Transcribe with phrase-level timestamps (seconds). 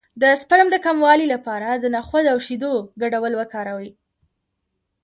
[0.21, 3.89] د سپرم د کموالي لپاره د نخود او شیدو ګډول وکاروئ